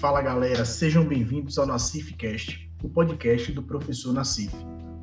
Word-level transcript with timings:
Fala 0.00 0.22
galera, 0.22 0.64
sejam 0.64 1.04
bem-vindos 1.04 1.58
ao 1.58 1.66
Nacifcast, 1.66 2.72
o 2.82 2.88
podcast 2.88 3.52
do 3.52 3.62
professor 3.62 4.14
Nacif. 4.14 4.50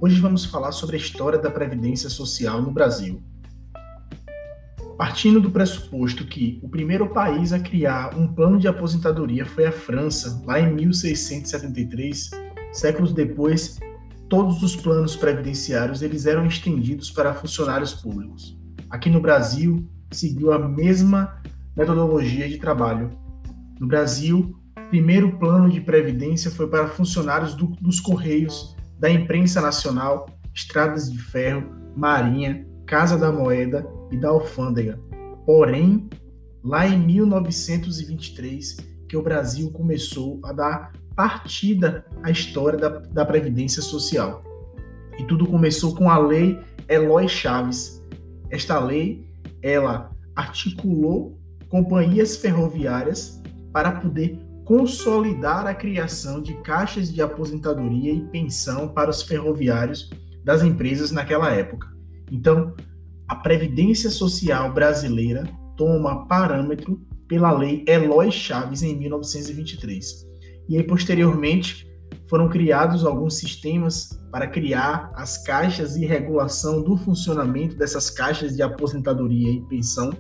Hoje 0.02 0.20
vamos 0.20 0.44
falar 0.44 0.72
sobre 0.72 0.96
a 0.96 1.00
história 1.00 1.38
da 1.38 1.52
Previdência 1.52 2.10
Social 2.10 2.64
no 2.64 2.72
Brasil. 2.72 3.22
Partindo 4.98 5.40
do 5.40 5.52
pressuposto 5.52 6.26
que 6.26 6.60
o 6.64 6.68
primeiro 6.68 7.10
país 7.10 7.54
a 7.54 7.60
criar 7.60 8.18
um 8.18 8.28
plano 8.28 8.58
de 8.58 8.68
aposentadoria 8.68 9.46
foi 9.46 9.68
a 9.68 9.72
França, 9.72 10.42
lá 10.44 10.60
em 10.60 10.74
1673, 10.74 12.32
séculos 12.74 13.14
depois, 13.14 13.80
todos 14.28 14.64
os 14.64 14.76
planos 14.76 15.16
previdenciários 15.16 16.02
eles 16.02 16.26
eram 16.26 16.48
estendidos 16.48 17.12
para 17.12 17.36
funcionários 17.36 17.94
públicos. 17.94 18.60
Aqui 18.90 19.12
no 19.12 19.22
Brasil, 19.22 19.88
seguiu 20.10 20.52
a 20.52 20.58
mesma 20.58 21.40
metodologia 21.76 22.50
de 22.50 22.58
trabalho. 22.58 23.12
No 23.80 23.86
Brasil, 23.86 24.58
primeiro 24.90 25.38
plano 25.38 25.70
de 25.70 25.82
previdência 25.82 26.50
foi 26.50 26.68
para 26.68 26.88
funcionários 26.88 27.54
do, 27.54 27.68
dos 27.82 28.00
Correios, 28.00 28.76
da 29.00 29.10
Imprensa 29.10 29.62
Nacional, 29.62 30.28
Estradas 30.54 31.12
de 31.12 31.20
Ferro, 31.20 31.70
Marinha, 31.96 32.66
Casa 32.86 33.18
da 33.18 33.32
Moeda 33.32 33.86
e 34.12 34.18
da 34.18 34.30
Alfândega. 34.30 35.00
Porém, 35.46 36.10
lá 36.64 36.88
em 36.88 36.98
1923, 36.98 38.78
que 39.08 39.18
o 39.18 39.22
Brasil 39.22 39.72
começou 39.72 40.40
a 40.44 40.52
dar 40.52 40.94
partida 41.16 42.06
à 42.24 42.32
história 42.32 42.78
da, 42.78 42.90
da 42.90 43.26
Previdência 43.26 43.82
Social. 43.82 44.44
E 45.18 45.24
tudo 45.24 45.48
começou 45.48 45.96
com 45.96 46.10
a 46.10 46.18
Lei 46.18 46.60
Eloy 46.88 47.28
Chaves. 47.28 48.02
Esta 48.50 48.80
lei, 48.80 49.26
ela 49.62 50.12
articulou 50.36 51.38
companhias 51.70 52.38
ferroviárias 52.38 53.42
para 53.74 53.92
poder 53.92 54.40
consolidar 54.68 55.66
a 55.66 55.74
criação 55.74 56.42
de 56.42 56.54
caixas 56.62 57.12
de 57.12 57.22
aposentadoria 57.22 58.12
e 58.12 58.26
pensão 58.26 58.90
para 58.90 59.10
os 59.10 59.22
ferroviários 59.22 60.10
das 60.44 60.62
empresas 60.62 61.10
naquela 61.10 61.50
época. 61.54 61.88
Então, 62.30 62.76
a 63.30 63.36
Previdência 63.36 64.10
Social 64.10 64.74
brasileira 64.74 65.50
toma 65.78 66.28
parâmetro 66.28 67.00
pela 67.30 67.50
Lei 67.50 67.86
Eloy 67.88 68.30
Chaves 68.30 68.84
em 68.84 68.94
1923. 68.98 70.28
E 70.68 70.76
aí, 70.76 70.84
posteriormente, 70.84 71.88
foram 72.28 72.50
criados 72.50 73.06
alguns 73.06 73.38
sistemas 73.38 74.22
para 74.34 74.48
criar 74.48 75.14
as 75.16 75.38
caixas 75.38 75.96
e 75.96 76.06
regulação 76.06 76.84
do 76.84 76.98
funcionamento 76.98 77.78
dessas 77.78 78.10
caixas 78.10 78.54
de 78.54 78.62
aposentadoria 78.62 79.50
e 79.50 79.62
pensão 79.62 80.12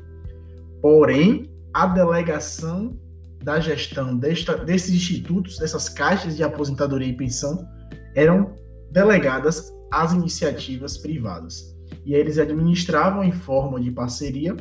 Porém, 0.81 1.49
a 1.73 1.85
delegação 1.85 2.97
da 3.43 3.59
gestão 3.59 4.17
desta, 4.17 4.57
desses 4.57 4.93
institutos, 4.93 5.57
dessas 5.57 5.89
caixas 5.89 6.35
de 6.35 6.43
aposentadoria 6.43 7.07
e 7.07 7.15
pensão, 7.15 7.67
eram 8.15 8.55
delegadas 8.91 9.71
às 9.91 10.13
iniciativas 10.13 10.97
privadas. 10.97 11.75
E 12.05 12.13
eles 12.13 12.37
administravam 12.37 13.23
em 13.23 13.31
forma 13.31 13.79
de 13.79 13.91
parceria 13.91 14.55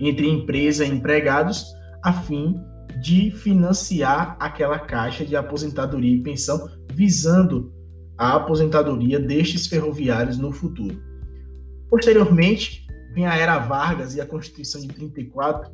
entre 0.00 0.28
empresa 0.28 0.84
e 0.84 0.90
empregados, 0.90 1.66
a 2.02 2.12
fim 2.12 2.54
de 3.00 3.30
financiar 3.30 4.36
aquela 4.40 4.78
caixa 4.78 5.24
de 5.24 5.36
aposentadoria 5.36 6.16
e 6.16 6.22
pensão, 6.22 6.68
visando 6.92 7.72
a 8.16 8.34
aposentadoria 8.34 9.20
destes 9.20 9.66
ferroviários 9.66 10.38
no 10.38 10.52
futuro. 10.52 11.00
Posteriormente, 11.88 12.86
vem 13.14 13.26
a 13.26 13.36
Era 13.36 13.58
Vargas 13.58 14.14
e 14.14 14.20
a 14.20 14.26
Constituição 14.26 14.80
de 14.80 14.88
34, 14.88 15.70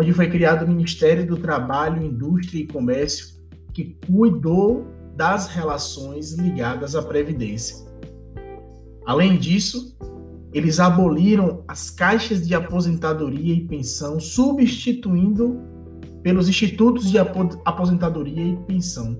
onde 0.00 0.12
foi 0.12 0.30
criado 0.30 0.64
o 0.64 0.68
Ministério 0.68 1.26
do 1.26 1.36
Trabalho, 1.36 2.00
Indústria 2.00 2.60
e 2.60 2.66
Comércio, 2.68 3.34
que 3.74 3.96
cuidou 4.06 4.86
das 5.16 5.48
relações 5.48 6.34
ligadas 6.34 6.94
à 6.94 7.02
Previdência. 7.02 7.84
Além 9.04 9.36
disso, 9.36 9.98
eles 10.52 10.78
aboliram 10.78 11.64
as 11.66 11.90
caixas 11.90 12.46
de 12.46 12.54
aposentadoria 12.54 13.52
e 13.52 13.66
pensão, 13.66 14.20
substituindo 14.20 15.60
pelos 16.22 16.48
institutos 16.48 17.10
de 17.10 17.18
aposentadoria 17.18 18.44
e 18.44 18.56
pensão, 18.68 19.18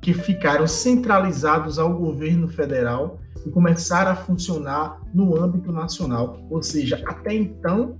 que 0.00 0.14
ficaram 0.14 0.68
centralizados 0.68 1.76
ao 1.76 1.92
governo 1.98 2.46
federal 2.46 3.18
e 3.44 3.50
começaram 3.50 4.12
a 4.12 4.16
funcionar 4.16 5.00
no 5.12 5.36
âmbito 5.36 5.72
nacional. 5.72 6.46
Ou 6.48 6.62
seja, 6.62 7.02
até 7.04 7.34
então, 7.34 7.98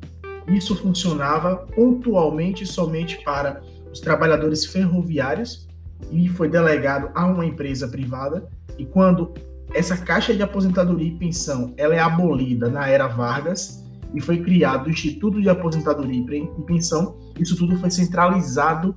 isso 0.49 0.75
funcionava 0.77 1.57
pontualmente 1.75 2.67
somente 2.67 3.23
para 3.25 3.61
os 3.93 4.01
trabalhadores 4.01 4.65
ferroviários 4.67 5.69
e 6.11 6.29
foi 6.29 6.49
delegado 6.49 7.11
a 7.15 7.27
uma 7.27 7.45
empresa 7.45 7.89
privada. 7.89 8.49
E 8.79 8.85
quando 8.85 9.35
essa 9.75 9.97
caixa 9.97 10.35
de 10.35 10.43
aposentadoria 10.43 11.09
e 11.09 11.19
pensão 11.19 11.75
ela 11.77 11.95
é 11.95 11.99
abolida 11.99 12.69
na 12.69 12.89
era 12.89 13.07
Vargas 13.07 13.85
e 14.15 14.21
foi 14.21 14.39
criado 14.39 14.87
o 14.87 14.91
Instituto 14.91 15.41
de 15.41 15.49
Aposentadoria 15.49 16.21
e 16.21 16.63
Pensão, 16.63 17.19
isso 17.39 17.57
tudo 17.57 17.77
foi 17.77 17.91
centralizado 17.91 18.97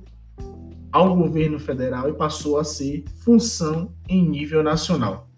ao 0.90 1.16
governo 1.16 1.58
federal 1.58 2.08
e 2.08 2.12
passou 2.12 2.58
a 2.58 2.64
ser 2.64 3.04
função 3.24 3.92
em 4.08 4.26
nível 4.26 4.62
nacional. 4.62 5.28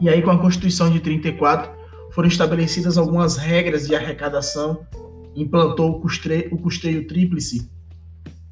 E 0.00 0.08
aí, 0.08 0.22
com 0.22 0.30
a 0.30 0.38
Constituição 0.38 0.90
de 0.90 1.00
34, 1.00 1.70
foram 2.12 2.28
estabelecidas 2.28 2.96
algumas 2.96 3.36
regras 3.36 3.86
de 3.86 3.94
arrecadação, 3.94 4.86
implantou 5.34 5.90
o 5.90 6.00
custeio, 6.00 6.48
o 6.52 6.58
custeio 6.58 7.06
tríplice, 7.06 7.70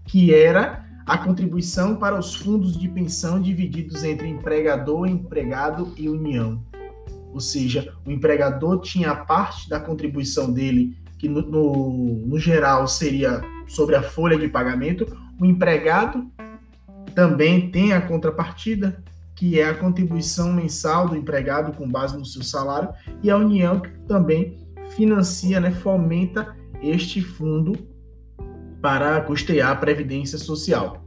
que 0.04 0.32
era 0.32 0.84
a 1.06 1.16
contribuição 1.16 1.96
para 1.96 2.18
os 2.18 2.34
fundos 2.34 2.76
de 2.76 2.88
pensão 2.88 3.40
divididos 3.40 4.02
entre 4.02 4.28
empregador, 4.28 5.06
empregado 5.06 5.92
e 5.96 6.08
união. 6.08 6.62
Ou 7.32 7.40
seja, 7.40 7.94
o 8.04 8.10
empregador 8.10 8.80
tinha 8.80 9.14
parte 9.14 9.68
da 9.68 9.78
contribuição 9.78 10.52
dele, 10.52 10.96
que 11.18 11.28
no, 11.28 11.42
no, 11.42 12.26
no 12.26 12.38
geral 12.38 12.88
seria 12.88 13.40
sobre 13.66 13.94
a 13.94 14.02
folha 14.02 14.38
de 14.38 14.48
pagamento, 14.48 15.06
o 15.38 15.44
empregado 15.44 16.30
também 17.14 17.70
tem 17.70 17.92
a 17.92 18.00
contrapartida, 18.00 19.02
que 19.34 19.60
é 19.60 19.68
a 19.68 19.74
contribuição 19.74 20.52
mensal 20.52 21.08
do 21.08 21.16
empregado 21.16 21.72
com 21.72 21.88
base 21.88 22.16
no 22.16 22.24
seu 22.24 22.42
salário, 22.42 22.88
e 23.22 23.30
a 23.30 23.36
União 23.36 23.80
que 23.80 23.90
também 24.08 24.58
financia, 24.96 25.60
né, 25.60 25.70
fomenta 25.70 26.56
este 26.82 27.20
fundo 27.20 27.74
para 28.80 29.20
custear 29.22 29.70
a 29.70 29.76
previdência 29.76 30.38
social. 30.38 31.04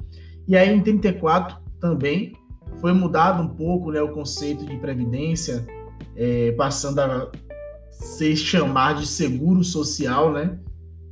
E 0.48 0.58
aí 0.58 0.70
em 0.70 0.82
34 0.82 1.58
também 1.80 2.34
foi 2.82 2.94
mudado 2.94 3.44
um 3.44 3.50
pouco 3.50 3.92
né, 3.92 4.02
o 4.02 4.10
conceito 4.10 4.66
de 4.66 4.78
previdência, 4.78 5.66
é, 6.16 6.52
passando 6.54 7.00
a 7.00 7.32
se 7.90 8.36
chamar 8.36 8.96
de 8.96 9.06
seguro 9.06 9.64
social, 9.64 10.32
né? 10.32 10.58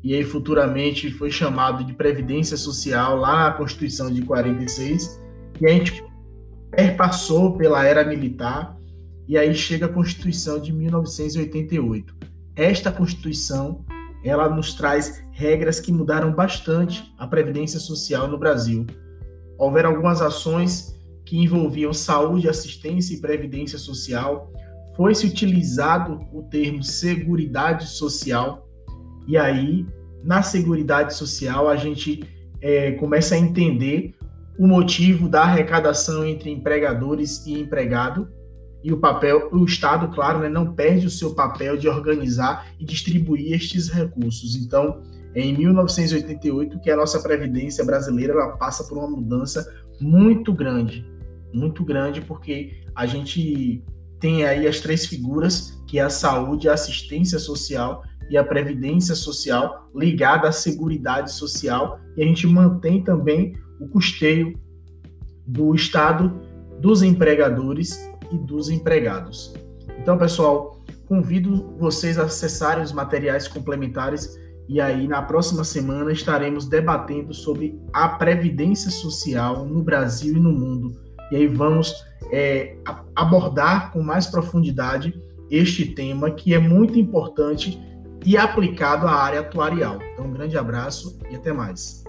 E 0.03 0.13
aí 0.13 0.23
futuramente 0.23 1.11
foi 1.11 1.29
chamado 1.29 1.83
de 1.83 1.93
previdência 1.93 2.55
social 2.55 3.17
lá 3.17 3.49
na 3.49 3.51
Constituição 3.51 4.11
de 4.11 4.21
46. 4.21 5.21
E 5.59 5.65
a 5.65 5.69
gente 5.69 6.03
perpassou 6.71 7.57
pela 7.57 7.85
era 7.85 8.05
militar 8.05 8.77
e 9.27 9.37
aí 9.37 9.53
chega 9.53 9.87
a 9.87 9.89
Constituição 9.89 10.59
de 10.59 10.71
1988. 10.71 12.15
Esta 12.55 12.91
Constituição, 12.91 13.83
ela 14.23 14.49
nos 14.49 14.73
traz 14.73 15.23
regras 15.31 15.79
que 15.79 15.91
mudaram 15.91 16.31
bastante 16.33 17.13
a 17.17 17.27
previdência 17.27 17.79
social 17.79 18.27
no 18.27 18.37
Brasil. 18.37 18.85
Houveram 19.57 19.91
algumas 19.91 20.21
ações 20.21 20.95
que 21.25 21.37
envolviam 21.37 21.93
saúde, 21.93 22.49
assistência 22.49 23.13
e 23.13 23.21
previdência 23.21 23.77
social. 23.77 24.51
Foi-se 24.95 25.25
utilizado 25.27 26.21
o 26.33 26.43
termo 26.43 26.83
seguridade 26.83 27.87
social 27.87 28.67
e 29.27 29.37
aí 29.37 29.85
na 30.23 30.41
seguridade 30.41 31.13
social 31.13 31.69
a 31.69 31.75
gente 31.75 32.23
é, 32.61 32.93
começa 32.93 33.35
a 33.35 33.37
entender 33.37 34.15
o 34.57 34.65
motivo 34.67 35.29
da 35.29 35.43
arrecadação 35.43 36.25
entre 36.25 36.49
empregadores 36.49 37.45
e 37.45 37.59
empregado 37.59 38.27
e 38.83 38.93
o 38.93 38.97
papel, 38.97 39.49
o 39.51 39.65
Estado, 39.65 40.13
claro, 40.13 40.39
né, 40.39 40.49
não 40.49 40.73
perde 40.73 41.07
o 41.07 41.11
seu 41.11 41.33
papel 41.33 41.77
de 41.77 41.87
organizar 41.87 42.67
e 42.79 42.85
distribuir 42.85 43.53
estes 43.53 43.89
recursos. 43.89 44.55
Então, 44.55 45.01
é 45.33 45.41
em 45.41 45.55
1988 45.55 46.79
que 46.79 46.89
a 46.89 46.95
nossa 46.95 47.19
previdência 47.21 47.83
brasileira 47.83 48.33
ela 48.33 48.57
passa 48.57 48.83
por 48.83 48.97
uma 48.97 49.09
mudança 49.09 49.71
muito 49.99 50.53
grande, 50.53 51.05
muito 51.53 51.83
grande, 51.83 52.21
porque 52.21 52.83
a 52.95 53.05
gente 53.05 53.83
tem 54.19 54.45
aí 54.45 54.67
as 54.67 54.79
três 54.79 55.05
figuras, 55.05 55.83
que 55.87 55.99
é 55.99 56.03
a 56.03 56.09
saúde, 56.09 56.69
a 56.69 56.73
assistência 56.73 57.39
social 57.39 58.03
e 58.29 58.37
a 58.37 58.43
previdência 58.43 59.15
social 59.15 59.89
ligada 59.95 60.47
à 60.47 60.51
seguridade 60.51 61.31
social, 61.31 61.99
e 62.15 62.23
a 62.23 62.25
gente 62.25 62.47
mantém 62.47 63.03
também 63.03 63.53
o 63.79 63.87
custeio 63.87 64.59
do 65.45 65.73
Estado, 65.73 66.41
dos 66.79 67.01
empregadores 67.01 68.09
e 68.31 68.37
dos 68.37 68.69
empregados. 68.69 69.53
Então, 69.99 70.17
pessoal, 70.17 70.81
convido 71.07 71.75
vocês 71.77 72.19
a 72.19 72.23
acessarem 72.23 72.83
os 72.83 72.91
materiais 72.91 73.47
complementares 73.47 74.37
E 74.69 74.81
aí, 74.81 75.07
na 75.07 75.21
próxima 75.21 75.63
semana, 75.63 76.11
estaremos 76.11 76.65
debatendo 76.65 77.33
sobre 77.33 77.79
a 77.93 78.09
previdência 78.09 78.91
social 78.91 79.65
no 79.65 79.81
Brasil 79.81 80.35
e 80.35 80.39
no 80.41 80.51
mundo. 80.51 80.99
E 81.31 81.37
aí 81.37 81.47
vamos 81.47 81.93
é, 82.33 82.75
abordar 83.15 83.93
com 83.93 84.03
mais 84.03 84.27
profundidade 84.27 85.13
este 85.49 85.85
tema 85.85 86.31
que 86.31 86.53
é 86.53 86.59
muito 86.59 86.99
importante 86.99 87.81
e 88.25 88.35
aplicado 88.35 89.07
à 89.07 89.11
área 89.11 89.39
atuarial. 89.39 89.99
Então, 90.13 90.25
um 90.25 90.33
grande 90.33 90.57
abraço 90.57 91.17
e 91.31 91.35
até 91.37 91.53
mais. 91.53 92.03